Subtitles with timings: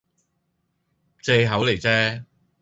[1.21, 2.25] 藉口嚟啫